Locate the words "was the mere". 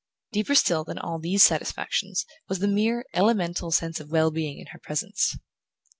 2.49-3.05